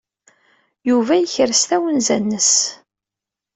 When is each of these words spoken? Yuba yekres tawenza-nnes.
Yuba 0.89 1.13
yekres 1.17 1.61
tawenza-nnes. 1.69 2.51